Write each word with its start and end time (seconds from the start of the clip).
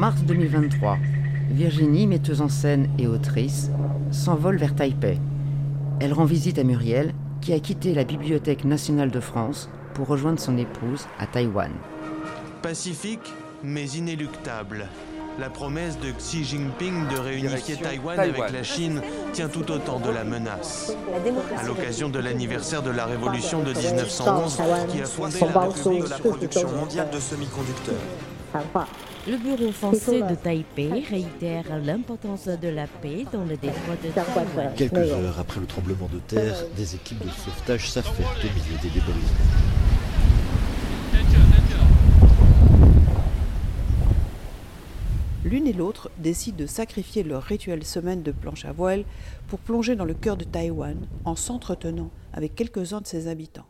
mars 0.00 0.22
2023, 0.22 0.96
Virginie, 1.50 2.06
metteuse 2.06 2.40
en 2.40 2.48
scène 2.48 2.88
et 2.98 3.06
autrice, 3.06 3.70
s'envole 4.10 4.56
vers 4.56 4.74
Taipei. 4.74 5.18
Elle 6.00 6.14
rend 6.14 6.24
visite 6.24 6.58
à 6.58 6.64
Muriel, 6.64 7.12
qui 7.42 7.52
a 7.52 7.60
quitté 7.60 7.92
la 7.92 8.04
Bibliothèque 8.04 8.64
nationale 8.64 9.10
de 9.10 9.20
France 9.20 9.68
pour 9.92 10.06
rejoindre 10.06 10.40
son 10.40 10.56
épouse 10.56 11.06
à 11.18 11.26
Taïwan. 11.26 11.70
Pacifique, 12.62 13.30
mais 13.62 13.84
inéluctable. 13.90 14.86
La 15.38 15.50
promesse 15.50 15.98
de 16.00 16.12
Xi 16.12 16.44
Jinping 16.44 17.06
de 17.08 17.18
réunifier 17.18 17.76
Taïwan, 17.76 18.18
avec 18.18 18.52
la 18.52 18.62
Chine 18.62 19.02
tient 19.34 19.48
tout 19.48 19.70
autant 19.70 20.00
de 20.00 20.08
la 20.08 20.24
menace. 20.24 20.94
À 21.58 21.62
l'occasion 21.64 22.08
de 22.08 22.20
l'anniversaire 22.20 22.82
de 22.82 22.90
la 22.90 23.04
révolution 23.04 23.62
de 23.62 23.74
1911, 23.74 24.60
qui 24.88 25.02
a 25.02 25.04
fondé 25.04 25.40
la 25.40 25.60
République 25.60 26.04
de 26.04 26.08
la 26.08 26.18
production 26.18 26.68
mondiale 26.74 27.10
de 27.12 27.20
semi-conducteurs. 27.20 28.29
Le 29.28 29.36
bureau 29.36 29.70
français 29.70 30.22
de 30.22 30.34
Taipei 30.34 31.04
réitère 31.08 31.64
l'importance 31.84 32.48
de 32.48 32.68
la 32.68 32.86
paix 32.86 33.24
dans 33.32 33.44
le 33.44 33.56
détroit 33.56 33.94
de 34.02 34.08
Taïwan. 34.10 34.72
Quelques 34.76 34.96
heures 34.96 35.38
après 35.38 35.60
le 35.60 35.66
tremblement 35.66 36.08
de 36.12 36.18
terre, 36.18 36.56
des 36.76 36.94
équipes 36.96 37.24
de 37.24 37.30
sauvetage 37.30 37.90
s'affairent 37.90 38.34
au 38.42 38.58
milieu 38.58 38.78
des 38.82 38.88
débris. 38.88 39.12
L'une 45.44 45.66
et 45.66 45.72
l'autre 45.72 46.10
décident 46.18 46.58
de 46.58 46.66
sacrifier 46.66 47.22
leur 47.22 47.42
rituelle 47.42 47.84
semaine 47.84 48.22
de 48.22 48.32
planche 48.32 48.64
à 48.64 48.72
voile 48.72 49.04
pour 49.48 49.58
plonger 49.58 49.96
dans 49.96 50.04
le 50.04 50.14
cœur 50.14 50.36
de 50.36 50.44
Taïwan 50.44 50.96
en 51.24 51.36
s'entretenant 51.36 52.10
avec 52.32 52.54
quelques-uns 52.54 53.00
de 53.00 53.06
ses 53.06 53.28
habitants. 53.28 53.66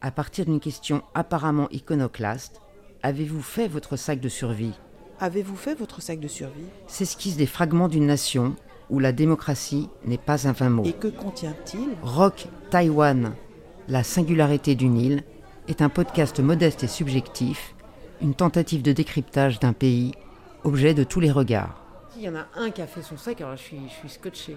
À 0.00 0.10
partir 0.10 0.46
d'une 0.46 0.60
question 0.60 1.02
apparemment 1.14 1.68
iconoclaste, 1.70 2.60
avez-vous 3.02 3.42
fait 3.42 3.68
votre 3.68 3.96
sac 3.96 4.20
de 4.20 4.28
survie? 4.28 4.74
Avez-vous 5.20 5.56
fait 5.56 5.74
votre 5.74 6.02
sac 6.02 6.20
de 6.20 6.28
survie? 6.28 6.66
S'esquissent 6.86 7.36
des 7.36 7.46
fragments 7.46 7.88
d'une 7.88 8.06
nation 8.06 8.56
où 8.88 8.98
la 8.98 9.12
démocratie 9.12 9.88
n'est 10.04 10.18
pas 10.18 10.48
un 10.48 10.52
vain 10.52 10.70
mot. 10.70 10.84
Et 10.84 10.92
que 10.92 11.08
contient-il? 11.08 11.90
Rock 12.02 12.48
Taïwan, 12.70 13.34
la 13.88 14.02
singularité 14.02 14.74
d'une 14.74 14.98
île, 14.98 15.22
est 15.68 15.82
un 15.82 15.88
podcast 15.88 16.40
modeste 16.40 16.84
et 16.84 16.88
subjectif, 16.88 17.74
une 18.20 18.34
tentative 18.34 18.82
de 18.82 18.92
décryptage 18.92 19.60
d'un 19.60 19.72
pays 19.72 20.12
objet 20.64 20.94
de 20.94 21.04
tous 21.04 21.20
les 21.20 21.30
regards. 21.30 21.84
Il 22.16 22.22
y 22.22 22.28
en 22.28 22.34
a 22.34 22.46
un 22.56 22.70
qui 22.70 22.82
a 22.82 22.86
fait 22.86 23.02
son 23.02 23.16
sac, 23.16 23.40
alors 23.40 23.56
je 23.56 23.62
suis, 23.62 23.80
je 23.88 23.94
suis 23.94 24.08
scotché. 24.08 24.56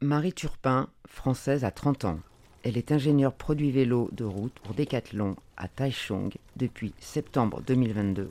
Marie 0.00 0.32
Turpin, 0.32 0.88
française 1.06 1.64
à 1.64 1.70
30 1.70 2.06
ans. 2.06 2.18
Elle 2.62 2.76
est 2.76 2.92
ingénieure 2.92 3.32
produit 3.32 3.70
vélo 3.70 4.10
de 4.12 4.24
route 4.24 4.52
pour 4.62 4.74
Decathlon 4.74 5.34
à 5.56 5.66
Taichung 5.66 6.28
depuis 6.58 6.92
septembre 6.98 7.62
2022. 7.66 8.28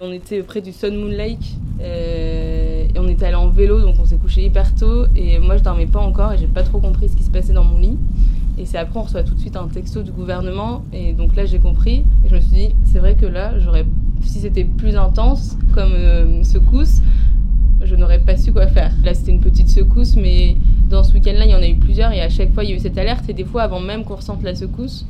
On 0.00 0.10
était 0.10 0.42
près 0.42 0.60
du 0.60 0.72
Sun 0.72 0.96
Moon 0.96 1.06
Lake 1.06 1.58
euh, 1.80 2.88
et 2.92 2.98
on 2.98 3.06
était 3.06 3.26
allé 3.26 3.36
en 3.36 3.50
vélo 3.50 3.80
donc 3.80 3.94
on 4.00 4.04
s'est 4.04 4.16
couché 4.16 4.42
hyper 4.44 4.74
tôt 4.74 5.06
et 5.14 5.38
moi 5.38 5.56
je 5.56 5.62
dormais 5.62 5.86
pas 5.86 6.00
encore 6.00 6.32
et 6.32 6.38
j'ai 6.38 6.48
pas 6.48 6.64
trop 6.64 6.80
compris 6.80 7.08
ce 7.08 7.14
qui 7.14 7.22
se 7.22 7.30
passait 7.30 7.52
dans 7.52 7.62
mon 7.62 7.78
lit. 7.78 7.96
Et 8.58 8.66
c'est 8.66 8.78
après 8.78 8.98
on 8.98 9.04
reçoit 9.04 9.22
tout 9.22 9.34
de 9.34 9.40
suite 9.40 9.56
un 9.56 9.68
texto 9.68 10.02
du 10.02 10.10
gouvernement 10.10 10.84
et 10.92 11.12
donc 11.12 11.36
là 11.36 11.46
j'ai 11.46 11.60
compris 11.60 12.04
et 12.24 12.28
je 12.28 12.34
me 12.34 12.40
suis 12.40 12.50
dit 12.50 12.74
c'est 12.84 12.98
vrai 12.98 13.14
que 13.14 13.26
là 13.26 13.60
j'aurais 13.60 13.86
si 14.22 14.40
c'était 14.40 14.64
plus 14.64 14.96
intense 14.96 15.56
comme 15.72 15.92
euh, 15.92 16.42
secousse 16.42 17.00
je 17.84 17.94
n'aurais 17.94 18.18
pas 18.18 18.36
su 18.36 18.52
quoi 18.52 18.66
faire. 18.66 18.92
Là 19.04 19.14
c'était 19.14 19.30
une 19.30 19.40
petite 19.40 19.68
secousse 19.68 20.16
mais 20.16 20.56
dans 20.88 21.02
ce 21.02 21.12
week-end-là, 21.14 21.44
il 21.44 21.50
y 21.50 21.54
en 21.54 21.62
a 21.62 21.68
eu 21.68 21.76
plusieurs 21.76 22.12
et 22.12 22.20
à 22.20 22.28
chaque 22.28 22.52
fois, 22.52 22.64
il 22.64 22.70
y 22.70 22.72
a 22.72 22.76
eu 22.76 22.80
cette 22.80 22.98
alerte. 22.98 23.28
Et 23.28 23.32
des 23.32 23.44
fois, 23.44 23.62
avant 23.62 23.80
même 23.80 24.04
qu'on 24.04 24.16
ressente 24.16 24.42
la 24.42 24.54
secousse, 24.54 25.06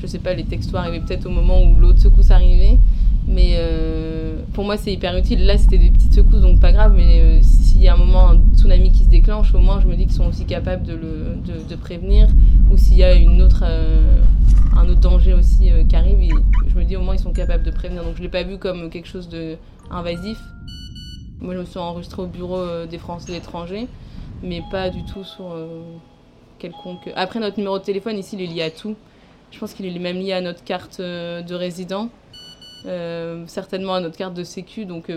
je 0.00 0.06
sais 0.06 0.18
pas, 0.18 0.34
les 0.34 0.44
textos 0.44 0.74
arrivaient 0.78 1.00
peut-être 1.00 1.26
au 1.26 1.30
moment 1.30 1.62
où 1.62 1.76
l'autre 1.76 2.00
secousse 2.00 2.30
arrivait. 2.30 2.78
Mais 3.26 3.54
euh, 3.56 4.42
pour 4.54 4.64
moi, 4.64 4.76
c'est 4.76 4.92
hyper 4.92 5.16
utile. 5.16 5.44
Là, 5.44 5.58
c'était 5.58 5.78
des 5.78 5.90
petites 5.90 6.14
secousses, 6.14 6.40
donc 6.40 6.60
pas 6.60 6.72
grave. 6.72 6.94
Mais 6.96 7.20
euh, 7.20 7.38
s'il 7.42 7.82
y 7.82 7.88
a 7.88 7.94
un 7.94 7.98
moment, 7.98 8.30
un 8.30 8.40
tsunami 8.54 8.90
qui 8.92 9.04
se 9.04 9.10
déclenche, 9.10 9.54
au 9.54 9.58
moins, 9.58 9.80
je 9.80 9.86
me 9.86 9.94
dis 9.94 10.06
qu'ils 10.06 10.14
sont 10.14 10.26
aussi 10.26 10.46
capables 10.46 10.84
de, 10.84 10.94
le, 10.94 11.36
de, 11.68 11.76
prévenir. 11.76 12.28
Ou 12.70 12.76
s'il 12.76 12.96
y 12.96 13.04
a 13.04 13.14
une 13.14 13.42
autre, 13.42 13.64
euh, 13.64 14.20
un 14.76 14.88
autre 14.88 15.00
danger 15.00 15.34
aussi 15.34 15.70
qui 15.88 15.96
arrive, 15.96 16.18
je 16.68 16.78
me 16.78 16.84
dis 16.84 16.96
au 16.96 17.02
moins, 17.02 17.14
ils 17.14 17.20
sont 17.20 17.32
capables 17.32 17.64
de 17.64 17.70
prévenir. 17.70 18.04
Donc 18.04 18.16
je 18.16 18.22
l'ai 18.22 18.28
pas 18.28 18.42
vu 18.42 18.58
comme 18.58 18.90
quelque 18.90 19.08
chose 19.08 19.28
d'invasif. 19.28 20.38
Moi, 21.40 21.54
je 21.54 21.60
me 21.60 21.64
suis 21.64 21.78
enregistrée 21.78 22.22
au 22.22 22.26
bureau 22.26 22.60
des 22.90 22.98
Français 22.98 23.28
de 23.28 23.32
l'étranger 23.32 23.86
mais 24.42 24.62
pas 24.70 24.90
du 24.90 25.04
tout 25.04 25.24
sur 25.24 25.52
euh, 25.52 25.82
quelconque. 26.58 27.10
Après, 27.14 27.40
notre 27.40 27.58
numéro 27.58 27.78
de 27.78 27.84
téléphone 27.84 28.18
ici, 28.18 28.36
il 28.36 28.42
est 28.42 28.46
lié 28.46 28.62
à 28.62 28.70
tout. 28.70 28.96
Je 29.50 29.58
pense 29.58 29.74
qu'il 29.74 29.86
est 29.86 29.98
même 29.98 30.16
lié 30.16 30.32
à 30.32 30.40
notre 30.40 30.62
carte 30.64 31.00
euh, 31.00 31.42
de 31.42 31.54
résident, 31.54 32.08
euh, 32.86 33.44
certainement 33.46 33.94
à 33.94 34.00
notre 34.00 34.16
carte 34.16 34.34
de 34.34 34.44
sécu, 34.44 34.86
donc 34.86 35.10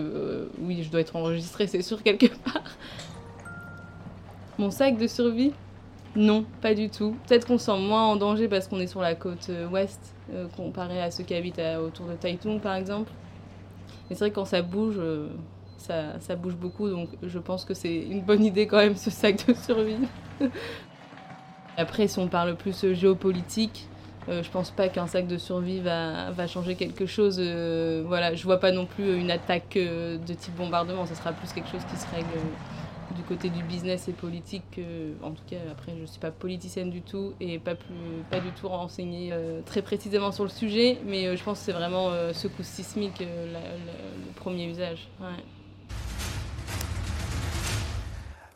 oui, 0.59 0.83
je 0.83 0.89
dois 0.89 1.01
être 1.01 1.15
enregistré, 1.15 1.67
c'est 1.67 1.81
sûr, 1.81 2.01
quelque 2.01 2.27
part. 2.43 2.63
Mon 4.57 4.71
sac 4.71 4.97
de 4.97 5.07
survie? 5.07 5.51
Non, 6.15 6.45
pas 6.61 6.75
du 6.75 6.89
tout. 6.89 7.15
Peut-être 7.27 7.47
qu'on 7.47 7.57
se 7.57 7.65
sent 7.65 7.79
moins 7.79 8.05
en 8.05 8.15
danger 8.15 8.47
parce 8.47 8.67
qu'on 8.67 8.79
est 8.79 8.87
sur 8.87 9.01
la 9.01 9.15
côte 9.15 9.49
ouest, 9.71 10.13
comparé 10.55 11.01
à 11.01 11.09
ceux 11.09 11.23
qui 11.23 11.33
habitent 11.33 11.61
autour 11.83 12.05
de 12.05 12.13
Taitung, 12.13 12.59
par 12.59 12.75
exemple. 12.75 13.11
Mais 14.09 14.15
c'est 14.15 14.19
vrai 14.19 14.29
que 14.29 14.35
quand 14.35 14.45
ça 14.45 14.61
bouge, 14.61 14.99
ça, 15.83 16.35
bouge 16.35 16.55
beaucoup, 16.55 16.89
donc 16.89 17.09
je 17.21 17.39
pense 17.39 17.65
que 17.65 17.73
c'est 17.73 17.95
une 17.95 18.21
bonne 18.21 18.43
idée 18.43 18.67
quand 18.67 18.77
même 18.77 18.95
ce 18.95 19.09
sac 19.09 19.45
de 19.47 19.53
survie. 19.53 20.07
Après, 21.77 22.07
si 22.07 22.19
on 22.19 22.27
parle 22.27 22.55
plus 22.55 22.93
géopolitique, 22.93 23.87
euh, 24.29 24.43
je 24.43 24.49
pense 24.49 24.71
pas 24.71 24.87
qu'un 24.89 25.07
sac 25.07 25.27
de 25.27 25.37
survie 25.37 25.79
va, 25.79 26.31
va 26.31 26.47
changer 26.47 26.75
quelque 26.75 27.05
chose. 27.05 27.37
Euh, 27.39 28.03
voilà, 28.05 28.35
je 28.35 28.43
vois 28.43 28.59
pas 28.59 28.71
non 28.71 28.85
plus 28.85 29.17
une 29.17 29.31
attaque 29.31 29.77
euh, 29.77 30.17
de 30.17 30.33
type 30.33 30.55
bombardement. 30.55 31.05
Ce 31.05 31.15
sera 31.15 31.33
plus 31.33 31.51
quelque 31.51 31.69
chose 31.69 31.83
qui 31.89 31.97
se 31.97 32.07
règle 32.09 32.39
du 33.15 33.21
côté 33.23 33.49
du 33.49 33.63
business 33.63 34.07
et 34.07 34.13
politique. 34.13 34.79
en 35.21 35.31
tout 35.31 35.43
cas, 35.47 35.57
après, 35.71 35.93
je 35.99 36.05
suis 36.05 36.19
pas 36.19 36.31
politicienne 36.31 36.89
du 36.89 37.01
tout 37.01 37.33
et 37.39 37.59
pas 37.59 37.75
plus, 37.75 37.93
pas 38.31 38.39
du 38.39 38.49
tout 38.51 38.67
renseignée 38.67 39.31
très 39.65 39.81
précisément 39.81 40.31
sur 40.31 40.43
le 40.43 40.49
sujet. 40.49 40.97
Mais 41.05 41.35
je 41.35 41.43
pense 41.43 41.59
que 41.59 41.65
c'est 41.65 41.73
vraiment 41.73 42.09
ce 42.33 42.47
coup 42.47 42.63
sismique 42.63 43.19
le 43.19 44.33
premier 44.35 44.65
usage. 44.65 45.09
Ouais. 45.19 45.27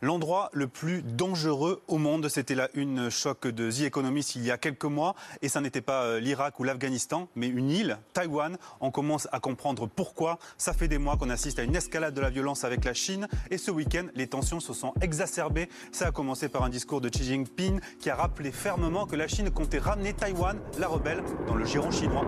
L'endroit 0.01 0.49
le 0.53 0.67
plus 0.67 1.01
dangereux 1.01 1.81
au 1.87 1.97
monde, 1.97 2.29
c'était 2.29 2.53
la 2.53 2.69
une 2.75 3.09
choc 3.09 3.47
de 3.47 3.71
The 3.71 3.81
Economist 3.81 4.35
il 4.35 4.45
y 4.45 4.51
a 4.51 4.57
quelques 4.57 4.85
mois. 4.85 5.15
Et 5.41 5.49
ça 5.49 5.59
n'était 5.61 5.81
pas 5.81 6.03
euh, 6.03 6.19
l'Irak 6.19 6.59
ou 6.59 6.63
l'Afghanistan, 6.63 7.27
mais 7.35 7.47
une 7.47 7.71
île, 7.71 7.97
Taïwan. 8.13 8.57
On 8.79 8.91
commence 8.91 9.27
à 9.31 9.39
comprendre 9.39 9.87
pourquoi. 9.87 10.37
Ça 10.57 10.73
fait 10.73 10.87
des 10.87 10.99
mois 10.99 11.17
qu'on 11.17 11.29
assiste 11.29 11.57
à 11.59 11.63
une 11.63 11.75
escalade 11.75 12.13
de 12.13 12.21
la 12.21 12.29
violence 12.29 12.63
avec 12.63 12.85
la 12.85 12.93
Chine. 12.93 13.27
Et 13.49 13.57
ce 13.57 13.71
week-end, 13.71 14.05
les 14.13 14.27
tensions 14.27 14.59
se 14.59 14.73
sont 14.73 14.93
exacerbées. 15.01 15.69
Ça 15.91 16.07
a 16.07 16.11
commencé 16.11 16.47
par 16.49 16.63
un 16.63 16.69
discours 16.69 17.01
de 17.01 17.09
Xi 17.09 17.23
Jinping 17.23 17.79
qui 17.99 18.09
a 18.09 18.15
rappelé 18.15 18.51
fermement 18.51 19.07
que 19.07 19.15
la 19.15 19.27
Chine 19.27 19.49
comptait 19.49 19.79
ramener 19.79 20.13
Taïwan, 20.13 20.59
la 20.77 20.87
rebelle, 20.87 21.23
dans 21.47 21.55
le 21.55 21.65
giron 21.65 21.91
chinois 21.91 22.25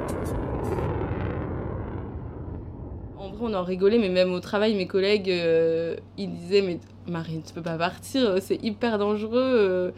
on 3.42 3.54
en 3.54 3.64
rigolait, 3.64 3.98
mais 3.98 4.10
même 4.10 4.34
au 4.34 4.40
travail, 4.40 4.76
mes 4.76 4.88
collègues, 4.88 5.30
euh, 5.30 5.96
ils 6.18 6.32
disaient 6.32 6.62
Mais 6.62 6.80
Marie, 7.08 7.42
tu 7.46 7.54
peux 7.54 7.62
pas 7.62 7.78
partir, 7.78 8.36
c'est 8.42 8.62
hyper 8.64 8.98
dangereux. 8.98 9.42
Euh. 9.42 9.92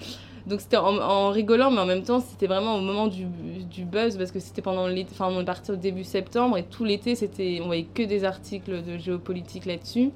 Donc 0.47 0.59
c'était 0.59 0.77
en, 0.77 1.29
rigolant, 1.29 1.69
mais 1.69 1.79
en 1.79 1.85
même 1.85 2.01
temps, 2.01 2.19
c'était 2.19 2.47
vraiment 2.47 2.75
au 2.75 2.81
moment 2.81 3.07
du, 3.07 3.25
buzz, 3.85 4.17
parce 4.17 4.31
que 4.31 4.39
c'était 4.39 4.63
pendant 4.63 4.87
l'été, 4.87 5.11
enfin, 5.11 5.29
on 5.31 5.41
est 5.41 5.45
parti 5.45 5.71
au 5.71 5.75
début 5.75 6.03
septembre, 6.03 6.57
et 6.57 6.63
tout 6.63 6.83
l'été, 6.83 7.13
c'était, 7.13 7.59
on 7.61 7.67
voyait 7.67 7.85
que 7.93 8.01
des 8.01 8.23
articles 8.23 8.81
de 8.81 8.97
géopolitique 8.97 9.65
là-dessus. 9.65 10.09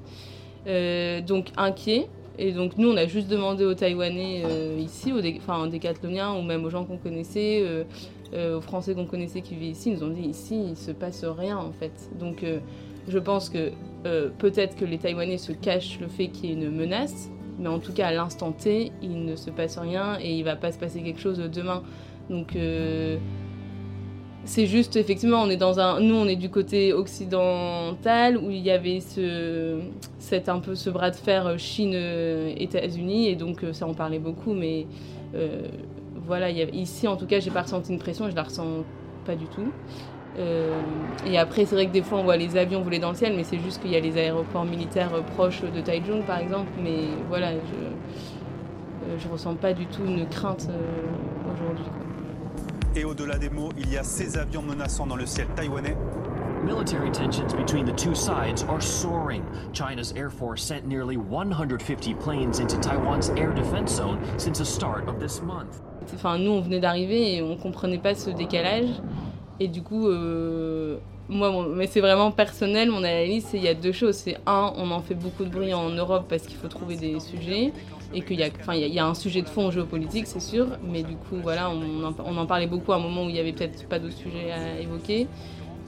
Euh, 0.66 1.20
donc 1.20 1.50
inquiet. 1.56 2.08
Et 2.38 2.50
donc 2.50 2.76
nous, 2.76 2.90
on 2.90 2.96
a 2.96 3.06
juste 3.06 3.28
demandé 3.28 3.64
aux 3.64 3.74
Taïwanais 3.74 4.42
ici, 4.78 5.12
aux, 5.12 5.20
enfin, 5.38 5.62
aux 5.62 5.68
décathloniens, 5.68 6.34
ou 6.34 6.42
même 6.42 6.64
aux 6.64 6.70
gens 6.70 6.84
qu'on 6.84 6.98
connaissait, 6.98 7.64
aux 8.34 8.60
Français 8.60 8.94
qu'on 8.94 9.06
connaissait 9.06 9.42
qui 9.42 9.54
vivaient 9.54 9.70
ici, 9.70 9.90
ils 9.90 9.94
nous 9.94 10.02
ont 10.02 10.12
dit 10.12 10.28
ici, 10.28 10.60
il 10.70 10.76
se 10.76 10.90
passe 10.90 11.24
rien 11.24 11.56
en 11.56 11.72
fait. 11.72 12.10
Donc 12.18 12.44
je 13.08 13.18
pense 13.18 13.48
que 13.50 13.70
euh, 14.04 14.30
peut-être 14.38 14.76
que 14.76 14.84
les 14.84 14.98
Taïwanais 14.98 15.38
se 15.38 15.52
cachent 15.52 15.98
le 16.00 16.08
fait 16.08 16.28
qu'il 16.28 16.46
y 16.46 16.52
ait 16.52 16.54
une 16.54 16.70
menace, 16.70 17.30
mais 17.58 17.68
en 17.68 17.78
tout 17.78 17.92
cas 17.92 18.08
à 18.08 18.12
l'instant 18.12 18.52
T, 18.52 18.92
il 19.02 19.24
ne 19.24 19.36
se 19.36 19.50
passe 19.50 19.78
rien 19.78 20.18
et 20.20 20.36
il 20.36 20.42
va 20.44 20.56
pas 20.56 20.72
se 20.72 20.78
passer 20.78 21.02
quelque 21.02 21.20
chose 21.20 21.38
demain. 21.38 21.82
Donc 22.28 22.56
euh, 22.56 23.18
c'est 24.44 24.66
juste 24.66 24.96
effectivement, 24.96 25.42
on 25.42 25.48
est 25.48 25.56
dans 25.56 25.80
un, 25.80 26.00
nous 26.00 26.14
on 26.14 26.26
est 26.26 26.36
du 26.36 26.50
côté 26.50 26.92
occidental 26.92 28.36
où 28.36 28.50
il 28.50 28.60
y 28.60 28.70
avait 28.70 29.00
ce, 29.00 29.80
cet 30.18 30.48
un 30.48 30.60
peu 30.60 30.74
ce 30.74 30.90
bras 30.90 31.10
de 31.10 31.16
fer 31.16 31.58
Chine-États-Unis 31.58 33.28
et 33.28 33.36
donc 33.36 33.64
euh, 33.64 33.72
ça 33.72 33.86
en 33.86 33.94
parlait 33.94 34.18
beaucoup, 34.18 34.52
mais 34.52 34.86
voilà, 36.26 36.50
ici 36.50 37.06
en 37.06 37.16
tout 37.16 37.26
cas 37.26 37.38
j'ai 37.38 37.50
pas 37.50 37.62
ressenti 37.62 37.92
une 37.92 37.98
pression, 37.98 38.28
je 38.28 38.34
la 38.34 38.42
ressens 38.42 38.84
pas 39.24 39.36
du 39.36 39.46
tout. 39.46 39.70
Euh, 40.38 40.80
et 41.26 41.38
après, 41.38 41.64
c'est 41.64 41.74
vrai 41.74 41.86
que 41.86 41.92
des 41.92 42.02
fois, 42.02 42.18
on 42.18 42.24
voit 42.24 42.36
les 42.36 42.56
avions 42.56 42.82
voler 42.82 42.98
dans 42.98 43.10
le 43.10 43.16
ciel, 43.16 43.34
mais 43.36 43.44
c'est 43.44 43.58
juste 43.58 43.80
qu'il 43.80 43.90
y 43.90 43.96
a 43.96 44.00
les 44.00 44.16
aéroports 44.16 44.64
militaires 44.64 45.14
euh, 45.14 45.22
proches 45.22 45.62
de 45.62 45.80
Taichung, 45.80 46.22
par 46.26 46.38
exemple. 46.38 46.70
Mais 46.82 47.04
voilà, 47.28 47.52
je 47.52 47.56
ne 47.56 49.14
euh, 49.14 49.32
ressens 49.32 49.54
pas 49.54 49.72
du 49.72 49.86
tout 49.86 50.04
une 50.04 50.26
crainte 50.28 50.68
aujourd'hui. 51.54 51.86
Et 52.94 53.04
au-delà 53.04 53.38
des 53.38 53.50
mots, 53.50 53.70
il 53.78 53.90
y 53.90 53.98
a 53.98 54.02
ces 54.02 54.38
avions 54.38 54.62
menaçants 54.62 55.06
dans 55.06 55.16
le 55.16 55.26
ciel 55.26 55.46
taïwanais. 55.54 55.96
Military 56.64 57.12
tensions 57.12 57.52
between 57.54 57.84
the 57.84 57.92
two 57.92 58.14
sides 58.14 58.64
are 58.64 58.80
soaring. 58.80 59.44
China's 59.72 60.12
Air 60.16 60.30
Force 60.30 60.62
sent 60.62 60.86
nearly 60.86 61.16
150 61.16 62.14
planes 62.14 62.58
into 62.58 62.76
Taiwan's 62.80 63.28
air 63.36 63.52
defense 63.52 63.94
zone 63.94 64.18
since 64.36 64.58
the 64.58 64.64
start 64.64 65.06
of 65.06 65.20
this 65.20 65.40
month. 65.42 65.80
Enfin, 66.14 66.38
nous, 66.38 66.50
on 66.50 66.60
venait 66.60 66.80
d'arriver 66.80 67.36
et 67.36 67.42
on 67.42 67.56
comprenait 67.56 67.98
pas 67.98 68.14
ce 68.14 68.30
décalage. 68.30 68.88
Et 69.58 69.68
du 69.68 69.82
coup, 69.82 70.08
euh, 70.08 70.98
moi, 71.28 71.66
mais 71.74 71.86
c'est 71.86 72.00
vraiment 72.00 72.30
personnel, 72.30 72.90
mon 72.90 72.98
analyse, 72.98 73.48
il 73.54 73.62
y 73.62 73.68
a 73.68 73.74
deux 73.74 73.92
choses. 73.92 74.16
C'est 74.16 74.36
un, 74.46 74.72
on 74.76 74.90
en 74.90 75.00
fait 75.00 75.14
beaucoup 75.14 75.44
de 75.44 75.50
bruit 75.50 75.72
en 75.72 75.90
Europe 75.90 76.26
parce 76.28 76.42
qu'il 76.42 76.56
faut 76.56 76.68
trouver 76.68 76.96
des 76.96 77.18
sujets 77.20 77.72
et 78.14 78.22
qu'il 78.22 78.38
y, 78.38 78.42
a, 78.42 78.76
y, 78.76 78.98
a 78.98 79.06
un 79.06 79.14
sujet 79.14 79.42
de 79.42 79.48
fond 79.48 79.70
géopolitique, 79.70 80.26
c'est 80.26 80.40
sûr, 80.40 80.68
mais 80.84 81.02
du 81.02 81.16
coup, 81.16 81.36
voilà, 81.42 81.70
on 81.70 82.38
en, 82.38 82.46
parlait 82.46 82.68
beaucoup 82.68 82.92
à 82.92 82.96
un 82.96 83.00
moment 83.00 83.24
où 83.24 83.28
il 83.28 83.34
y 83.34 83.40
avait 83.40 83.52
peut-être 83.52 83.88
pas 83.88 83.98
d'autres 83.98 84.16
sujets 84.16 84.52
à 84.52 84.80
évoquer. 84.80 85.26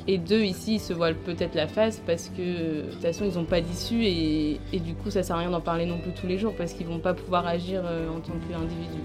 Et 0.09 0.17
deux, 0.17 0.41
ici, 0.41 0.76
ils 0.76 0.81
se 0.81 0.94
voilent 0.94 1.15
peut-être 1.15 1.55
la 1.55 1.69
face 1.69 2.03
parce 2.05 2.31
que 2.31 2.87
de 2.87 2.91
toute 2.91 3.03
façon, 3.03 3.26
ils 3.26 3.35
n'ont 3.35 3.44
pas 3.44 3.61
d'issue 3.61 4.05
et, 4.05 4.59
du 4.73 4.94
coup, 4.94 5.11
ça 5.11 5.23
sert 5.23 5.37
à 5.37 5.41
rien 5.41 5.50
d'en 5.50 5.61
parler 5.61 5.85
non 5.85 5.99
plus 5.99 6.12
tous 6.12 6.26
les 6.26 6.38
jours 6.38 6.55
parce 6.56 6.73
qu'ils 6.73 6.87
vont 6.87 6.99
pas 6.99 7.12
pouvoir 7.12 7.47
agir 7.47 7.82
euh, 7.85 8.09
en 8.09 8.20
tant 8.20 8.32
qu'individu. 8.32 9.03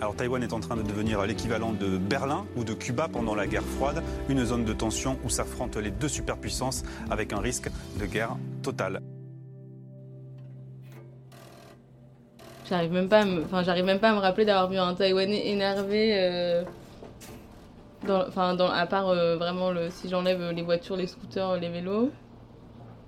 Alors 0.00 0.14
Taïwan 0.14 0.42
est 0.42 0.52
en 0.52 0.60
train 0.60 0.76
de 0.76 0.82
devenir 0.82 1.24
l'équivalent 1.24 1.72
de 1.72 1.96
Berlin 1.96 2.44
ou 2.54 2.64
de 2.64 2.74
Cuba 2.74 3.08
pendant 3.10 3.34
la 3.34 3.46
guerre 3.46 3.62
froide, 3.62 4.02
une 4.28 4.44
zone 4.44 4.64
de 4.64 4.74
tension 4.74 5.18
où 5.24 5.30
s'affrontent 5.30 5.80
les 5.80 5.90
deux 5.90 6.08
superpuissances 6.08 6.84
avec 7.10 7.32
un 7.32 7.40
risque 7.40 7.70
de 7.98 8.04
guerre 8.04 8.36
totale. 8.62 9.00
J'arrive 12.68 12.92
même 12.92 13.08
pas, 13.08 13.20
à 13.20 13.24
me... 13.24 13.44
enfin, 13.44 13.82
même 13.82 13.98
pas 13.98 14.10
à 14.10 14.14
me 14.14 14.18
rappeler 14.18 14.44
d'avoir 14.44 14.68
vu 14.68 14.76
un 14.76 14.94
Taïwanais 14.94 15.46
énervé. 15.48 16.10
Euh... 16.18 16.64
Enfin, 18.06 18.58
à 18.58 18.86
part 18.86 19.08
euh, 19.08 19.36
vraiment 19.36 19.70
le... 19.70 19.88
si 19.88 20.10
j'enlève 20.10 20.50
les 20.50 20.62
voitures, 20.62 20.96
les 20.96 21.06
scooters, 21.06 21.56
les 21.56 21.70
vélos. 21.70 22.10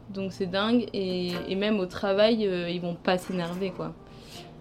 Donc 0.08 0.32
c'est 0.32 0.46
dingue 0.46 0.86
et... 0.94 1.32
et, 1.48 1.54
même 1.54 1.80
au 1.80 1.86
travail, 1.86 2.46
euh, 2.46 2.70
ils 2.70 2.80
vont 2.80 2.94
pas 2.94 3.18
s'énerver 3.18 3.72
quoi. 3.72 3.92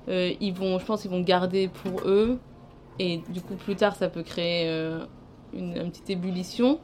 Euh, 0.10 0.34
ils 0.40 0.54
vont, 0.54 0.80
je 0.80 0.86
pense 0.86 1.02
qu'ils 1.02 1.12
vont 1.12 1.22
garder 1.22 1.68
pour 1.68 2.02
eux. 2.06 2.38
Et 3.00 3.22
du 3.30 3.42
coup, 3.42 3.56
plus 3.56 3.76
tard, 3.76 3.96
ça 3.96 4.10
peut 4.10 4.24
créer 4.24 4.68
euh, 4.68 5.06
une, 5.54 5.74
petite 5.90 6.10
ébullition. 6.10 6.80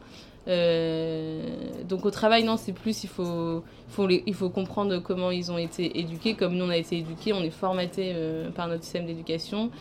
Euh, 0.48 1.42
donc 1.88 2.06
au 2.06 2.12
travail, 2.12 2.44
non, 2.44 2.58
c'est 2.58 2.74
plus, 2.74 3.06
il 3.06 3.10
faut, 3.10 3.64
il 3.98 4.34
faut 4.34 4.50
comprendre 4.50 5.00
comment 5.00 5.31
ils 5.31 5.52
ont 5.52 5.58
été 5.58 6.00
éduqués. 6.00 6.36
Comme 6.36 6.56
nous, 6.56 6.66
on 6.66 6.70
a 6.70 6.78
été 6.78 6.98
éduqués, 6.98 7.34
on 7.34 7.42
est 7.42 7.50
formaté 7.50 8.14
par 8.56 8.68
notre 8.68 8.84
système 8.84 9.06
d'éducation. 9.06 9.72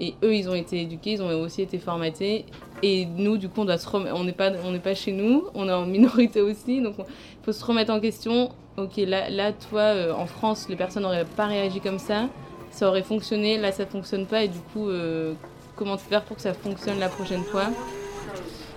Et 0.00 0.14
eux, 0.22 0.34
ils 0.34 0.48
ont 0.48 0.54
été 0.54 0.80
éduqués, 0.80 1.12
ils 1.12 1.22
ont 1.22 1.40
aussi 1.42 1.60
été 1.60 1.78
formatés. 1.78 2.46
Et 2.82 3.04
nous, 3.04 3.36
du 3.36 3.48
coup, 3.48 3.60
on 3.60 3.64
doit 3.64 3.76
se 3.76 3.88
on 3.94 4.24
n'est 4.24 4.32
pas, 4.32 4.50
pas 4.50 4.94
chez 4.94 5.12
nous, 5.12 5.44
on 5.54 5.68
est 5.68 5.72
en 5.72 5.86
minorité 5.86 6.40
aussi. 6.40 6.80
Donc 6.80 6.94
il 6.98 7.44
faut 7.44 7.52
se 7.52 7.64
remettre 7.64 7.92
en 7.92 8.00
question. 8.00 8.50
Ok, 8.78 8.96
là, 8.96 9.28
là 9.28 9.52
toi, 9.52 10.16
en 10.16 10.24
France, 10.24 10.68
les 10.70 10.76
personnes 10.76 11.02
n'auraient 11.02 11.26
pas 11.26 11.46
réagi 11.46 11.80
comme 11.80 11.98
ça 11.98 12.28
ça 12.72 12.88
aurait 12.88 13.02
fonctionné, 13.02 13.58
là 13.58 13.70
ça 13.70 13.86
fonctionne 13.86 14.26
pas 14.26 14.42
et 14.42 14.48
du 14.48 14.58
coup 14.58 14.88
euh, 14.88 15.34
comment 15.76 15.96
faire 15.98 16.24
pour 16.24 16.36
que 16.36 16.42
ça 16.42 16.54
fonctionne 16.54 16.98
la 16.98 17.08
prochaine 17.08 17.44
fois? 17.44 17.68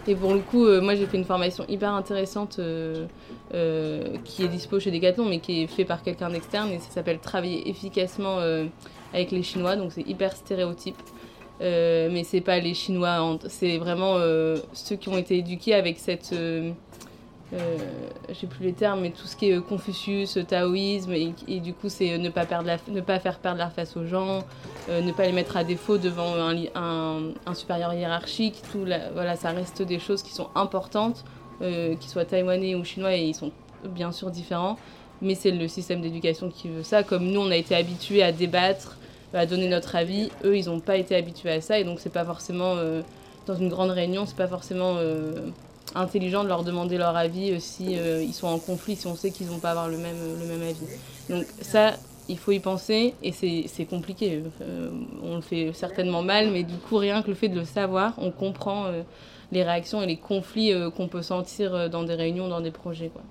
Et 0.07 0.15
pour 0.15 0.33
le 0.33 0.39
coup, 0.39 0.65
euh, 0.65 0.81
moi 0.81 0.95
j'ai 0.95 1.07
fait 1.07 1.17
une 1.17 1.25
formation 1.25 1.65
hyper 1.67 1.91
intéressante 1.93 2.57
euh, 2.59 3.07
euh, 3.53 4.17
qui 4.23 4.43
est 4.43 4.47
dispo 4.47 4.79
chez 4.79 4.91
Decathlon 4.91 5.25
mais 5.25 5.39
qui 5.39 5.63
est 5.63 5.67
fait 5.67 5.85
par 5.85 6.03
quelqu'un 6.03 6.29
d'externe 6.29 6.69
et 6.71 6.79
ça 6.79 6.91
s'appelle 6.91 7.19
Travailler 7.19 7.67
efficacement 7.69 8.37
avec 9.13 9.31
les 9.31 9.43
Chinois, 9.43 9.75
donc 9.75 9.91
c'est 9.93 10.07
hyper 10.07 10.35
stéréotype. 10.35 10.97
mais 11.59 12.23
c'est 12.23 12.41
pas 12.41 12.59
les 12.59 12.73
Chinois, 12.73 13.37
c'est 13.47 13.77
vraiment 13.77 14.17
ceux 14.73 14.95
qui 14.95 15.09
ont 15.09 15.17
été 15.17 15.37
éduqués 15.37 15.73
avec 15.73 15.97
cette 15.97 16.35
euh, 17.53 17.77
j'ai 18.29 18.47
plus 18.47 18.65
les 18.65 18.73
termes, 18.73 19.01
mais 19.01 19.11
tout 19.11 19.27
ce 19.27 19.35
qui 19.35 19.51
est 19.51 19.61
Confucius, 19.61 20.39
taoïsme, 20.47 21.13
et, 21.13 21.59
du 21.59 21.73
coup 21.73 21.89
c'est 21.89 22.17
ne 22.17 22.29
pas 22.29 22.45
perdre 22.45 22.65
la, 22.67 22.77
ne 22.87 23.01
pas 23.01 23.19
faire 23.19 23.37
perdre 23.37 23.59
la 23.59 23.69
face 23.69 23.95
aux 23.95 24.05
gens, 24.05 24.43
euh, 24.89 25.01
ne 25.01 25.11
pas 25.11 25.25
les 25.25 25.31
mettre 25.31 25.55
à 25.55 25.63
défaut 25.63 25.97
devant 25.97 26.33
un, 26.37 27.53
supérieur 27.53 27.93
hiérarchique, 27.93 28.61
tout 28.71 28.85
voilà, 29.13 29.35
ça 29.35 29.51
reste 29.51 29.83
des 29.83 29.99
choses 29.99 30.23
qui 30.23 30.33
sont 30.33 30.49
importantes, 30.55 31.23
euh, 31.61 31.95
qu'ils 31.95 32.09
soient 32.09 32.25
taïwanais 32.25 32.73
ou 32.73 32.83
chinois, 32.83 33.15
et 33.15 33.23
ils 33.23 33.35
sont 33.35 33.51
bien 33.83 34.11
sûr 34.11 34.31
différents, 34.31 34.77
mais 35.21 35.35
c'est 35.35 35.51
le 35.51 35.67
système 35.67 36.01
d'éducation 36.01 36.49
qui 36.49 36.67
veut 36.69 36.83
ça, 36.83 37.03
comme 37.03 37.27
nous 37.27 37.39
on 37.39 37.51
a 37.51 37.55
été 37.55 37.75
habitués 37.75 38.23
à 38.23 38.31
débattre, 38.31 38.97
à 39.35 39.45
donner 39.45 39.69
notre 39.69 39.95
avis, 39.95 40.31
eux 40.43 40.57
ils 40.57 40.65
n'ont 40.65 40.79
pas 40.79 40.97
été 40.97 41.15
habitués 41.15 41.51
à 41.51 41.61
ça, 41.61 41.77
et 41.77 41.83
donc 41.83 41.99
c'est 41.99 42.11
pas 42.11 42.25
forcément, 42.25 42.73
euh, 42.75 43.01
dans 43.45 43.55
une 43.55 43.69
grande 43.69 43.91
réunion, 43.91 44.25
c'est 44.25 44.35
pas 44.35 44.47
forcément 44.47 44.95
euh, 44.97 45.51
intelligent 45.93 46.43
de 46.43 46.49
leur 46.49 46.63
demander 46.63 46.97
leur 46.97 47.15
avis 47.15 47.51
euh, 47.51 47.59
si 47.59 47.97
euh, 47.97 48.23
ils 48.23 48.33
sont 48.33 48.47
en 48.47 48.59
conflit, 48.59 48.95
si 48.95 49.07
on 49.07 49.15
sait 49.15 49.31
qu'ils 49.31 49.47
vont 49.47 49.59
pas 49.59 49.71
avoir 49.71 49.87
le 49.87 49.97
même, 49.97 50.17
le 50.39 50.45
même 50.47 50.61
avis. 50.61 50.85
Donc 51.29 51.45
ça, 51.61 51.93
il 52.27 52.37
faut 52.37 52.51
y 52.51 52.59
penser 52.59 53.13
et 53.21 53.31
c'est 53.31 53.85
compliqué. 53.85 54.41
Euh, 54.61 54.89
on 55.23 55.35
le 55.35 55.41
fait 55.41 55.71
certainement 55.73 56.23
mal, 56.23 56.51
mais 56.51 56.63
du 56.63 56.75
coup, 56.75 56.97
rien 56.97 57.21
que 57.21 57.27
le 57.27 57.35
fait 57.35 57.49
de 57.49 57.59
le 57.59 57.65
savoir, 57.65 58.13
on 58.17 58.31
comprend 58.31 58.85
euh, 58.85 59.03
les 59.51 59.63
réactions 59.63 60.01
et 60.01 60.07
les 60.07 60.17
conflits 60.17 60.73
euh, 60.73 60.89
qu'on 60.89 61.07
peut 61.07 61.21
sentir 61.21 61.89
dans 61.89 62.03
des 62.03 62.15
réunions, 62.15 62.47
dans 62.47 62.61
des 62.61 62.71
projets. 62.71 63.09
Quoi. 63.09 63.21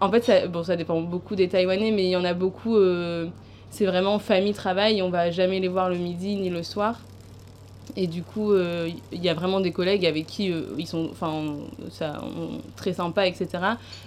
En 0.00 0.10
fait, 0.10 0.24
ça, 0.24 0.46
bon, 0.46 0.62
ça 0.62 0.76
dépend 0.76 1.00
beaucoup 1.02 1.36
des 1.36 1.48
Taïwanais, 1.48 1.90
mais 1.90 2.04
il 2.04 2.10
y 2.10 2.16
en 2.16 2.24
a 2.24 2.32
beaucoup, 2.32 2.76
euh, 2.76 3.28
c'est 3.70 3.84
vraiment 3.84 4.18
famille-travail, 4.18 5.02
on 5.02 5.10
va 5.10 5.30
jamais 5.30 5.60
les 5.60 5.68
voir 5.68 5.90
le 5.90 5.96
midi 5.96 6.36
ni 6.36 6.48
le 6.48 6.62
soir. 6.62 7.00
Et 7.96 8.06
du 8.06 8.22
coup, 8.22 8.54
il 8.54 8.60
euh, 8.60 8.90
y 9.12 9.28
a 9.28 9.34
vraiment 9.34 9.60
des 9.60 9.72
collègues 9.72 10.06
avec 10.06 10.26
qui 10.26 10.52
euh, 10.52 10.62
ils 10.78 10.86
sont 10.86 11.08
enfin, 11.10 11.56
très 12.76 12.92
sympas, 12.92 13.26
etc. 13.26 13.48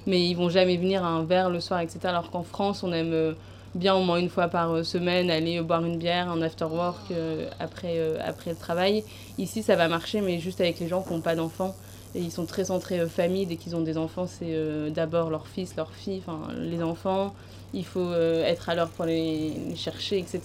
Mais 0.07 0.25
ils 0.25 0.35
vont 0.35 0.49
jamais 0.49 0.77
venir 0.77 1.03
à 1.03 1.07
un 1.07 1.23
verre 1.23 1.49
le 1.49 1.59
soir, 1.59 1.79
etc. 1.79 1.99
Alors 2.03 2.31
qu'en 2.31 2.43
France, 2.43 2.83
on 2.83 2.91
aime 2.93 3.13
euh, 3.13 3.33
bien 3.75 3.95
au 3.95 4.03
moins 4.03 4.17
une 4.17 4.29
fois 4.29 4.47
par 4.47 4.85
semaine 4.85 5.29
aller 5.29 5.61
boire 5.61 5.83
une 5.83 5.97
bière, 5.97 6.29
un 6.29 6.41
after 6.41 6.65
work 6.65 7.11
après, 7.59 7.99
après 8.23 8.51
le 8.51 8.55
travail. 8.55 9.03
Ici, 9.37 9.63
ça 9.63 9.75
va 9.75 9.87
marcher, 9.87 10.21
mais 10.21 10.39
juste 10.39 10.61
avec 10.61 10.79
les 10.79 10.87
gens 10.87 11.01
qui 11.01 11.13
n'ont 11.13 11.21
pas 11.21 11.35
d'enfants. 11.35 11.75
Et 12.15 12.19
ils 12.19 12.31
sont 12.31 12.45
très 12.45 12.65
centrés 12.65 13.03
famille. 13.07 13.47
Dès 13.47 13.55
qu'ils 13.55 13.75
ont 13.75 13.81
des 13.81 13.97
enfants, 13.97 14.27
c'est 14.27 14.55
d'abord 14.91 15.31
leur 15.31 15.47
fils, 15.47 15.75
leur 15.75 15.91
fille, 15.91 16.21
enfin 16.23 16.53
les 16.55 16.83
enfants. 16.83 17.33
Il 17.73 17.83
faut 17.83 18.13
être 18.13 18.69
à 18.69 18.75
l'heure 18.75 18.89
pour 18.89 19.05
les 19.05 19.53
chercher, 19.75 20.19
etc. 20.19 20.41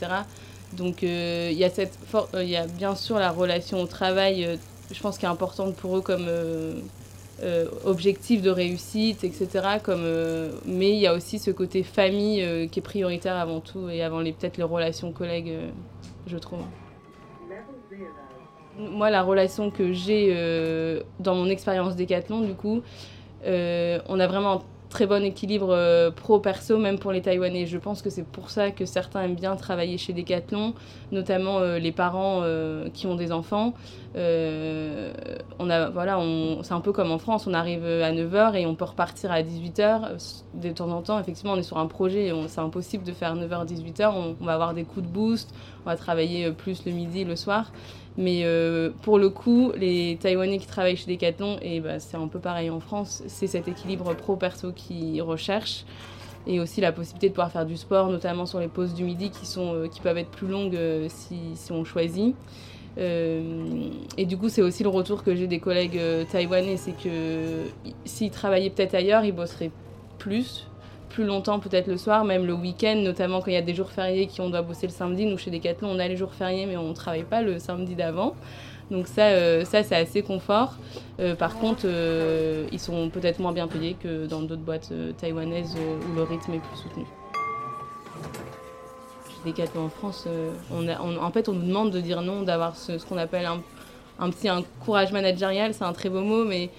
Donc 0.76 1.02
il 1.02 1.08
euh, 1.08 1.50
y, 1.50 1.64
euh, 1.64 2.44
y, 2.44 2.56
a 2.56 2.66
bien 2.66 2.94
sûr 2.94 3.18
la 3.18 3.30
relation 3.30 3.80
au 3.80 3.86
travail, 3.86 4.44
euh, 4.44 4.56
je 4.92 5.00
pense, 5.00 5.18
qui 5.18 5.24
est 5.24 5.28
importante 5.28 5.74
pour 5.76 5.96
eux 5.96 6.00
comme 6.00 6.28
objectif 7.84 8.42
de 8.42 8.50
réussite, 8.50 9.22
etc. 9.22 9.78
Comme, 9.82 10.04
mais 10.66 10.90
il 10.90 10.98
y 10.98 11.06
a 11.06 11.14
aussi 11.14 11.38
ce 11.38 11.50
côté 11.52 11.84
famille 11.84 12.68
qui 12.70 12.80
est 12.80 12.82
prioritaire 12.82 13.36
avant 13.36 13.60
tout 13.60 13.88
et 13.88 14.02
avant 14.02 14.22
peut-être 14.24 14.56
les 14.56 14.64
relations 14.64 15.12
collègues, 15.12 15.52
je 16.26 16.36
trouve. 16.36 16.60
Moi, 18.76 19.10
la 19.10 19.22
relation 19.22 19.70
que 19.70 19.92
j'ai 19.92 21.00
dans 21.20 21.36
mon 21.36 21.48
expérience 21.48 21.94
décathlon, 21.94 22.40
du 22.40 22.54
coup, 22.54 22.82
on 23.44 24.20
a 24.20 24.26
vraiment 24.26 24.64
très 24.88 25.06
bon 25.06 25.22
équilibre 25.24 25.68
euh, 25.70 26.10
pro-perso, 26.10 26.78
même 26.78 26.98
pour 26.98 27.12
les 27.12 27.20
Taïwanais. 27.20 27.66
Je 27.66 27.78
pense 27.78 28.02
que 28.02 28.10
c'est 28.10 28.24
pour 28.24 28.50
ça 28.50 28.70
que 28.70 28.84
certains 28.84 29.22
aiment 29.22 29.34
bien 29.34 29.54
travailler 29.56 29.98
chez 29.98 30.12
Decathlon, 30.12 30.74
notamment 31.12 31.58
euh, 31.58 31.78
les 31.78 31.92
parents 31.92 32.40
euh, 32.42 32.88
qui 32.92 33.06
ont 33.06 33.14
des 33.14 33.32
enfants. 33.32 33.74
On 34.14 35.70
a, 35.70 35.90
voilà, 35.90 36.18
c'est 36.62 36.72
un 36.72 36.80
peu 36.80 36.92
comme 36.92 37.12
en 37.12 37.18
France, 37.18 37.46
on 37.46 37.54
arrive 37.54 37.84
à 37.84 38.12
9h 38.12 38.56
et 38.56 38.66
on 38.66 38.74
peut 38.74 38.86
repartir 38.86 39.30
à 39.30 39.42
18h. 39.42 40.38
De 40.54 40.70
temps 40.70 40.90
en 40.90 41.02
temps, 41.02 41.20
effectivement, 41.20 41.52
on 41.52 41.56
est 41.56 41.62
sur 41.62 41.78
un 41.78 41.86
projet, 41.86 42.32
c'est 42.48 42.60
impossible 42.60 43.04
de 43.04 43.12
faire 43.12 43.36
9h, 43.36 43.66
18h. 43.66 44.10
On, 44.12 44.36
on 44.40 44.44
va 44.44 44.54
avoir 44.54 44.74
des 44.74 44.84
coups 44.84 45.06
de 45.06 45.12
boost, 45.12 45.54
on 45.84 45.90
va 45.90 45.96
travailler 45.96 46.50
plus 46.50 46.84
le 46.84 46.92
midi, 46.92 47.24
le 47.24 47.36
soir. 47.36 47.70
Mais 48.18 48.40
euh, 48.42 48.90
pour 49.02 49.16
le 49.16 49.30
coup, 49.30 49.70
les 49.76 50.18
Taïwanais 50.20 50.58
qui 50.58 50.66
travaillent 50.66 50.96
chez 50.96 51.08
Decathlon, 51.08 51.56
et 51.62 51.78
bah, 51.78 52.00
c'est 52.00 52.16
un 52.16 52.26
peu 52.26 52.40
pareil 52.40 52.68
en 52.68 52.80
France, 52.80 53.22
c'est 53.28 53.46
cet 53.46 53.68
équilibre 53.68 54.12
pro-perso 54.12 54.72
qu'ils 54.72 55.22
recherchent. 55.22 55.84
Et 56.48 56.58
aussi 56.58 56.80
la 56.80 56.90
possibilité 56.90 57.28
de 57.28 57.34
pouvoir 57.34 57.52
faire 57.52 57.64
du 57.64 57.76
sport, 57.76 58.10
notamment 58.10 58.44
sur 58.44 58.58
les 58.58 58.66
pauses 58.66 58.92
du 58.92 59.04
midi 59.04 59.30
qui, 59.30 59.46
sont, 59.46 59.72
euh, 59.72 59.86
qui 59.86 60.00
peuvent 60.00 60.18
être 60.18 60.30
plus 60.30 60.48
longues 60.48 60.74
euh, 60.74 61.06
si, 61.08 61.36
si, 61.54 61.70
on 61.70 61.84
choisit. 61.84 62.34
Et 62.96 64.26
du 64.26 64.36
coup, 64.36 64.48
c'est 64.48 64.62
aussi 64.62 64.82
le 64.82 64.88
retour 64.88 65.22
que 65.22 65.36
j'ai 65.36 65.46
des 65.46 65.60
collègues 65.60 66.00
taïwanais, 66.32 66.76
c'est 66.76 66.96
que 67.00 67.66
s'ils 68.04 68.32
travaillaient 68.32 68.70
peut-être 68.70 68.94
ailleurs, 68.94 69.24
ils 69.24 69.30
bosseraient 69.30 69.70
plus, 70.18 70.66
plus 71.08 71.24
longtemps 71.24 71.58
peut-être 71.58 71.86
le 71.86 71.96
soir, 71.96 72.24
même 72.24 72.46
le 72.46 72.52
week-end, 72.52 72.96
notamment 72.96 73.40
quand 73.40 73.50
il 73.50 73.54
y 73.54 73.56
a 73.56 73.62
des 73.62 73.74
jours 73.74 73.90
fériés 73.90 74.26
qui 74.26 74.40
on 74.40 74.50
doit 74.50 74.62
bosser 74.62 74.86
le 74.86 74.92
samedi. 74.92 75.26
Nous 75.26 75.38
chez 75.38 75.50
Decathlon, 75.50 75.90
on 75.90 75.98
a 75.98 76.06
les 76.08 76.16
jours 76.16 76.32
fériés, 76.32 76.66
mais 76.66 76.76
on 76.76 76.88
ne 76.88 76.94
travaille 76.94 77.24
pas 77.24 77.42
le 77.42 77.58
samedi 77.58 77.94
d'avant. 77.94 78.34
Donc 78.90 79.06
ça, 79.06 79.26
euh, 79.26 79.64
ça 79.64 79.82
c'est 79.82 79.96
assez 79.96 80.22
confort. 80.22 80.74
Euh, 81.20 81.34
par 81.34 81.58
contre, 81.58 81.82
euh, 81.84 82.66
ils 82.72 82.80
sont 82.80 83.10
peut-être 83.10 83.38
moins 83.38 83.52
bien 83.52 83.68
payés 83.68 83.96
que 84.02 84.26
dans 84.26 84.40
d'autres 84.40 84.62
boîtes 84.62 84.92
taïwanaises 85.20 85.76
où 85.76 86.16
le 86.16 86.22
rythme 86.22 86.54
est 86.54 86.60
plus 86.60 86.76
soutenu. 86.76 87.04
Chez 89.28 89.50
Decathlon 89.50 89.84
en 89.84 89.88
France, 89.90 90.26
on 90.72 90.88
a, 90.88 91.00
on, 91.02 91.18
en 91.22 91.30
fait, 91.30 91.48
on 91.48 91.52
nous 91.52 91.66
demande 91.66 91.90
de 91.90 92.00
dire 92.00 92.22
non, 92.22 92.42
d'avoir 92.42 92.76
ce, 92.76 92.98
ce 92.98 93.04
qu'on 93.04 93.18
appelle 93.18 93.44
un, 93.44 93.60
un 94.18 94.30
petit 94.30 94.48
un 94.48 94.62
courage 94.84 95.12
managérial. 95.12 95.74
C'est 95.74 95.84
un 95.84 95.92
très 95.92 96.08
beau 96.08 96.22
mot, 96.22 96.44
mais 96.44 96.70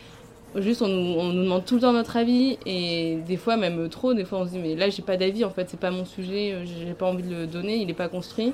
Juste, 0.55 0.81
on 0.81 0.87
nous, 0.87 1.43
demande 1.43 1.63
tout 1.63 1.75
le 1.75 1.81
temps 1.81 1.93
notre 1.93 2.17
avis 2.17 2.57
et 2.65 3.19
des 3.27 3.37
fois, 3.37 3.55
même 3.55 3.87
trop, 3.89 4.13
des 4.13 4.25
fois 4.25 4.39
on 4.39 4.45
se 4.45 4.51
dit, 4.51 4.57
mais 4.57 4.75
là, 4.75 4.89
j'ai 4.89 5.03
pas 5.03 5.15
d'avis, 5.15 5.45
en 5.45 5.51
fait, 5.51 5.69
c'est 5.69 5.79
pas 5.79 5.91
mon 5.91 6.05
sujet, 6.05 6.57
j'ai 6.65 6.93
pas 6.93 7.05
envie 7.05 7.23
de 7.23 7.35
le 7.35 7.47
donner, 7.47 7.77
il 7.77 7.89
est 7.89 7.93
pas 7.93 8.07
construit. 8.07 8.53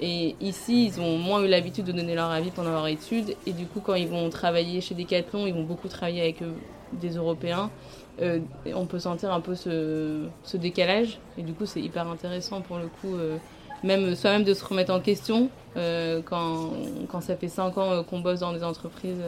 Et 0.00 0.36
ici, 0.40 0.86
ils 0.86 1.00
ont 1.00 1.18
moins 1.18 1.42
eu 1.42 1.48
l'habitude 1.48 1.84
de 1.84 1.92
donner 1.92 2.14
leur 2.14 2.30
avis 2.30 2.50
pendant 2.50 2.70
leur 2.70 2.86
étude. 2.86 3.34
Et 3.46 3.52
du 3.52 3.66
coup, 3.66 3.80
quand 3.80 3.94
ils 3.94 4.06
vont 4.08 4.30
travailler 4.30 4.80
chez 4.80 4.94
Decathlon, 4.94 5.46
ils 5.46 5.54
vont 5.54 5.64
beaucoup 5.64 5.88
travailler 5.88 6.22
avec 6.22 6.42
des 6.92 7.16
Européens. 7.16 7.70
Euh, 8.20 8.40
on 8.74 8.86
peut 8.86 8.98
sentir 8.98 9.32
un 9.32 9.40
peu 9.40 9.54
ce, 9.54 10.28
décalage. 10.54 11.18
Et 11.36 11.42
du 11.42 11.52
coup, 11.52 11.66
c'est 11.66 11.80
hyper 11.80 12.08
intéressant 12.08 12.60
pour 12.60 12.78
le 12.78 12.86
coup, 12.86 13.14
euh, 13.16 13.36
même 13.84 14.14
soi-même 14.14 14.44
de 14.44 14.54
se 14.54 14.64
remettre 14.64 14.92
en 14.92 15.00
question 15.00 15.50
euh, 15.76 16.20
quand, 16.24 16.72
quand, 17.08 17.20
ça 17.20 17.36
fait 17.36 17.48
5 17.48 17.78
ans 17.78 18.02
qu'on 18.04 18.20
bosse 18.20 18.40
dans 18.40 18.52
des 18.52 18.64
entreprises 18.64 19.22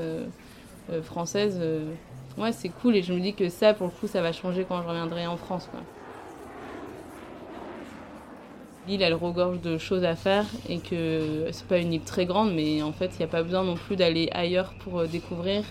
françaises. 1.03 1.61
ouais, 2.39 2.53
c'est 2.53 2.69
cool. 2.69 2.97
Et 2.97 3.03
je 3.03 3.13
me 3.13 3.21
dis 3.21 3.35
que 3.35 3.49
ça, 3.49 3.75
pour 3.75 3.87
le 3.87 3.93
coup, 3.93 4.07
ça 4.07 4.23
va 4.23 4.33
changer 4.33 4.65
quand 4.69 4.83
je 4.83 4.89
reviendrai 4.89 5.27
en 5.27 5.37
France. 5.37 5.69
L'île, 8.89 9.03
elle 9.03 9.15
regorge 9.15 9.61
de 9.61 9.79
choses 9.79 10.05
à 10.05 10.17
faire 10.17 10.47
et 10.69 10.79
que 10.79 11.47
c'est 11.53 11.67
pas 11.67 11.79
une 11.79 11.93
île 11.93 12.03
très 12.03 12.25
grande, 12.27 12.55
mais 12.55 12.83
en 12.83 12.93
fait, 12.93 13.11
il 13.15 13.19
n'y 13.19 13.25
a 13.25 13.29
pas 13.29 13.43
besoin 13.43 13.63
non 13.63 13.75
plus 13.75 13.97
d'aller 13.97 14.29
ailleurs 14.33 14.73
pour 14.81 15.07
découvrir. 15.07 15.65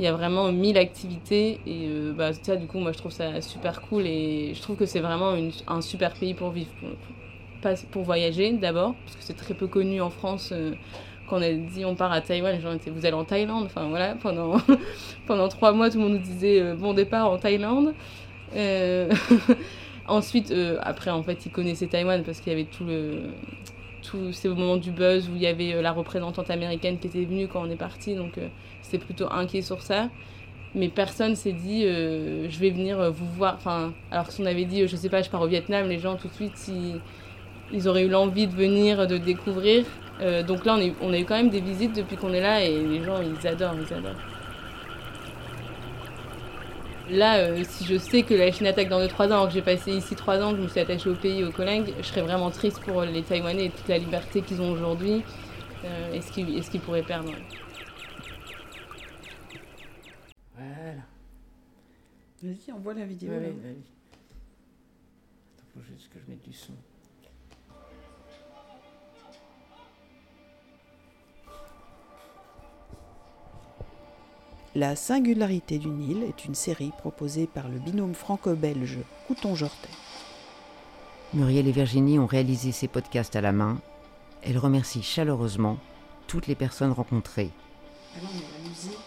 Il 0.00 0.04
y 0.04 0.08
a 0.08 0.12
vraiment 0.12 0.50
mille 0.50 0.76
activités 0.76 1.60
et 1.66 1.86
euh, 1.88 2.12
bah, 2.12 2.32
ça, 2.32 2.56
du 2.56 2.66
coup, 2.66 2.78
moi, 2.78 2.90
je 2.90 2.98
trouve 2.98 3.12
ça 3.12 3.40
super 3.40 3.80
cool 3.82 4.06
et 4.06 4.52
je 4.54 4.60
trouve 4.60 4.76
que 4.76 4.86
c'est 4.86 5.00
vraiment 5.00 5.34
un 5.68 5.80
super 5.80 6.14
pays 6.14 6.34
pour 6.34 6.50
vivre. 6.50 6.72
Pas 7.62 7.74
pour 7.92 8.02
voyager 8.02 8.52
d'abord, 8.52 8.94
parce 9.04 9.16
que 9.16 9.22
c'est 9.22 9.36
très 9.36 9.54
peu 9.54 9.68
connu 9.68 10.00
en 10.00 10.10
France. 10.10 10.50
Euh, 10.52 10.74
quand 11.28 11.38
on 11.38 11.42
a 11.42 11.52
dit 11.52 11.84
on 11.84 11.94
part 11.94 12.12
à 12.12 12.20
Taïwan, 12.20 12.54
les 12.54 12.60
gens 12.60 12.72
étaient 12.72 12.90
vous 12.90 13.04
allez 13.06 13.14
en 13.14 13.24
Thaïlande? 13.24 13.64
Enfin 13.66 13.88
voilà, 13.88 14.14
pendant, 14.14 14.56
pendant 15.26 15.48
trois 15.48 15.72
mois, 15.72 15.90
tout 15.90 15.98
le 15.98 16.04
monde 16.04 16.14
nous 16.14 16.18
disait 16.18 16.60
euh, 16.60 16.74
bon 16.74 16.94
départ 16.94 17.30
en 17.30 17.38
Thaïlande. 17.38 17.94
Ensuite, 20.06 20.54
après, 20.82 21.10
en 21.10 21.22
fait, 21.22 21.46
ils 21.46 21.50
connaissaient 21.50 21.86
Taïwan 21.86 22.22
parce 22.22 22.38
qu'il 22.40 22.52
y 22.52 22.54
avait 22.54 22.66
tout 22.66 22.84
le 22.84 23.22
tous 24.02 24.32
ces 24.32 24.50
moments 24.50 24.76
du 24.76 24.90
buzz 24.90 25.30
où 25.30 25.34
il 25.34 25.40
y 25.40 25.46
avait 25.46 25.80
la 25.80 25.90
représentante 25.90 26.50
américaine 26.50 26.98
qui 26.98 27.06
était 27.06 27.24
venue 27.24 27.48
quand 27.48 27.66
on 27.66 27.70
est 27.70 27.76
parti. 27.76 28.14
Donc 28.14 28.38
c'était 28.82 29.04
plutôt 29.04 29.26
inquiet 29.32 29.62
sur 29.62 29.82
ça. 29.82 30.10
Mais 30.74 30.88
personne 30.88 31.36
s'est 31.36 31.52
dit 31.52 31.84
euh, 31.84 32.48
je 32.50 32.58
vais 32.58 32.70
venir 32.70 32.98
euh, 32.98 33.10
vous 33.10 33.26
voir. 33.26 33.54
Enfin, 33.54 33.92
alors 34.10 34.26
que 34.26 34.32
si 34.32 34.42
on 34.42 34.46
avait 34.46 34.64
dit 34.64 34.86
je 34.88 34.96
sais 34.96 35.08
pas, 35.08 35.22
je 35.22 35.30
pars 35.30 35.40
au 35.40 35.46
Vietnam, 35.46 35.88
les 35.88 35.98
gens 35.98 36.16
tout 36.16 36.28
de 36.28 36.32
suite 36.32 36.68
ils, 36.68 37.00
ils 37.72 37.88
auraient 37.88 38.04
eu 38.04 38.08
l'envie 38.08 38.46
de 38.46 38.54
venir, 38.54 39.06
de 39.06 39.16
découvrir. 39.16 39.84
Euh, 40.20 40.42
donc 40.42 40.64
là 40.64 40.74
on, 40.76 40.80
est, 40.80 40.94
on 41.00 41.12
a 41.12 41.18
eu 41.18 41.24
quand 41.24 41.36
même 41.36 41.50
des 41.50 41.60
visites 41.60 41.94
depuis 41.94 42.16
qu'on 42.16 42.32
est 42.32 42.40
là 42.40 42.62
et 42.62 42.78
les 42.84 43.02
gens 43.02 43.20
ils 43.20 43.46
adorent, 43.46 43.74
ils 43.74 43.92
adorent. 43.92 44.20
Là, 47.10 47.62
si 47.64 47.84
je 47.84 47.98
sais 47.98 48.22
que 48.22 48.32
la 48.32 48.50
Chine 48.50 48.66
attaque 48.66 48.88
dans 48.88 48.98
2-3 48.98 49.24
ans, 49.24 49.26
alors 49.26 49.48
que 49.48 49.52
j'ai 49.52 49.60
passé 49.60 49.92
ici 49.92 50.14
3 50.14 50.40
ans, 50.42 50.52
que 50.52 50.56
je 50.56 50.62
me 50.62 50.68
suis 50.68 50.80
attachée 50.80 51.10
au 51.10 51.14
pays, 51.14 51.44
au 51.44 51.52
collègues, 51.52 51.92
je 52.00 52.06
serais 52.06 52.22
vraiment 52.22 52.50
triste 52.50 52.80
pour 52.80 53.02
les 53.02 53.22
Taïwanais 53.22 53.66
et 53.66 53.70
toute 53.70 53.88
la 53.88 53.98
liberté 53.98 54.40
qu'ils 54.40 54.62
ont 54.62 54.72
aujourd'hui 54.72 55.22
et 56.14 56.22
ce 56.22 56.32
qu'ils 56.32 56.80
pourraient 56.80 57.02
perdre. 57.02 57.30
Vas-y, 62.44 62.72
envoie 62.72 62.92
la 62.92 63.06
vidéo. 63.06 63.30
Ouais, 63.30 63.54
Attends, 65.56 65.64
faut 65.72 65.80
juste 65.80 66.12
que 66.12 66.18
je 66.18 66.30
mette 66.30 66.42
du 66.42 66.52
son. 66.52 66.74
La 74.76 74.96
singularité 74.96 75.78
du 75.78 75.86
Nil 75.86 76.24
est 76.24 76.46
une 76.46 76.56
série 76.56 76.90
proposée 76.98 77.46
par 77.46 77.68
le 77.68 77.78
binôme 77.78 78.12
franco-belge 78.12 78.98
Couton-Jortet. 79.28 79.88
Muriel 81.32 81.68
et 81.68 81.72
Virginie 81.72 82.18
ont 82.18 82.26
réalisé 82.26 82.72
ces 82.72 82.88
podcasts 82.88 83.36
à 83.36 83.40
la 83.40 83.52
main. 83.52 83.78
Elles 84.42 84.58
remercient 84.58 85.04
chaleureusement 85.04 85.78
toutes 86.26 86.48
les 86.48 86.56
personnes 86.56 86.90
rencontrées. 86.90 87.52
Alors, 88.16 88.30
la 88.32 88.68
musique. 88.68 88.98